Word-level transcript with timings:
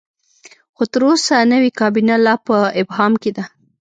خو 0.75 0.83
تر 0.93 1.01
اوسه 1.09 1.35
نوې 1.53 1.71
کابینه 1.79 2.15
لا 2.25 2.35
په 2.45 2.55
ابهام 2.81 3.13
کې 3.21 3.31
ده. 3.37 3.43